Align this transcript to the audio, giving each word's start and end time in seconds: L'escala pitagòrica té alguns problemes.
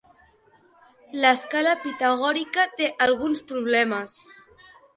L'escala 1.25 1.75
pitagòrica 1.85 2.67
té 2.81 2.89
alguns 3.07 3.45
problemes. 3.55 4.19